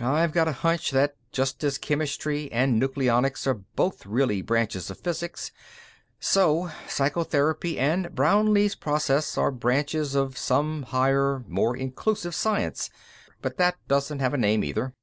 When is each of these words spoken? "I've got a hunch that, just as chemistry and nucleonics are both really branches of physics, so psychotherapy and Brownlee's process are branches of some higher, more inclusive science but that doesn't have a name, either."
"I've 0.00 0.32
got 0.32 0.48
a 0.48 0.52
hunch 0.52 0.92
that, 0.92 1.14
just 1.30 1.62
as 1.62 1.76
chemistry 1.76 2.50
and 2.50 2.80
nucleonics 2.80 3.46
are 3.46 3.52
both 3.52 4.06
really 4.06 4.40
branches 4.40 4.88
of 4.88 4.98
physics, 4.98 5.52
so 6.18 6.70
psychotherapy 6.88 7.78
and 7.78 8.14
Brownlee's 8.14 8.76
process 8.76 9.36
are 9.36 9.50
branches 9.50 10.14
of 10.14 10.38
some 10.38 10.84
higher, 10.84 11.44
more 11.46 11.76
inclusive 11.76 12.34
science 12.34 12.88
but 13.42 13.58
that 13.58 13.76
doesn't 13.86 14.20
have 14.20 14.32
a 14.32 14.38
name, 14.38 14.64
either." 14.64 14.94